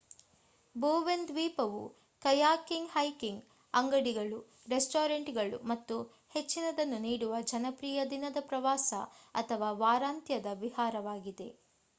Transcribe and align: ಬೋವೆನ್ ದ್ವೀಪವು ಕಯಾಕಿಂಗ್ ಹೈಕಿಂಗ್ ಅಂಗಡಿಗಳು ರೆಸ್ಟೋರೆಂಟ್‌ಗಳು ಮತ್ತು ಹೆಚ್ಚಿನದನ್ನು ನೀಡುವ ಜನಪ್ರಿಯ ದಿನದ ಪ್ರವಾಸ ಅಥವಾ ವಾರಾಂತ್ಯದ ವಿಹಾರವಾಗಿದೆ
ಬೋವೆನ್ 0.75 1.25
ದ್ವೀಪವು 1.27 1.81
ಕಯಾಕಿಂಗ್ 2.21 2.89
ಹೈಕಿಂಗ್ 2.91 3.43
ಅಂಗಡಿಗಳು 3.73 4.39
ರೆಸ್ಟೋರೆಂಟ್‌ಗಳು 4.67 5.59
ಮತ್ತು 5.65 5.97
ಹೆಚ್ಚಿನದನ್ನು 6.35 6.99
ನೀಡುವ 7.01 7.43
ಜನಪ್ರಿಯ 7.47 8.09
ದಿನದ 8.09 8.41
ಪ್ರವಾಸ 8.49 8.89
ಅಥವಾ 9.35 9.71
ವಾರಾಂತ್ಯದ 9.83 10.59
ವಿಹಾರವಾಗಿದೆ 10.61 11.49